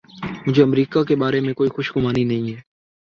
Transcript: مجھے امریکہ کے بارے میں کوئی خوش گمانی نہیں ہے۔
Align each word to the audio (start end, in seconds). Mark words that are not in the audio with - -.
مجھے 0.47 0.63
امریکہ 0.63 1.03
کے 1.03 1.15
بارے 1.15 1.39
میں 1.39 1.53
کوئی 1.53 1.69
خوش 1.69 1.91
گمانی 1.95 2.23
نہیں 2.23 2.51
ہے۔ 2.51 2.59